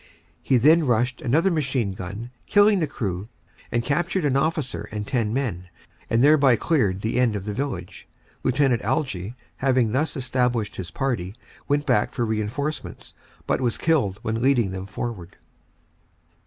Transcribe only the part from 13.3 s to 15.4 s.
but was killed when leading them forward.